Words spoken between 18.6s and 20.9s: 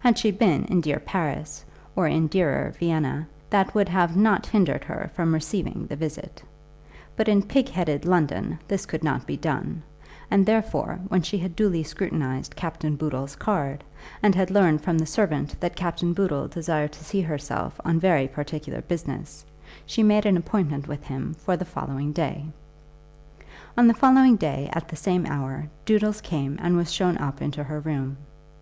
business, she made an appointment